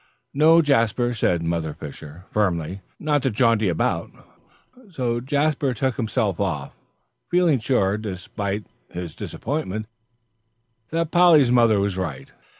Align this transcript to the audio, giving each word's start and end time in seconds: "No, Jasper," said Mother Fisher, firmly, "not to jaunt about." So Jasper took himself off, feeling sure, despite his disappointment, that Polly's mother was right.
"No, 0.33 0.63
Jasper," 0.63 1.13
said 1.13 1.43
Mother 1.43 1.75
Fisher, 1.75 2.25
firmly, 2.31 2.81
"not 2.97 3.21
to 3.21 3.29
jaunt 3.29 3.61
about." 3.61 4.09
So 4.89 5.19
Jasper 5.19 5.75
took 5.75 5.97
himself 5.97 6.39
off, 6.39 6.73
feeling 7.29 7.59
sure, 7.59 7.99
despite 7.99 8.65
his 8.89 9.13
disappointment, 9.13 9.85
that 10.89 11.11
Polly's 11.11 11.51
mother 11.51 11.79
was 11.79 11.97
right. 11.99 12.31